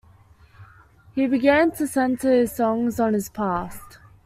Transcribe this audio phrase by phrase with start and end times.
[1.13, 3.99] He began to centre his songs on his past.